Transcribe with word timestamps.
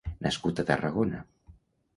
Nascut 0.27 0.61
a 0.63 0.65
Tarragona. 0.71 1.23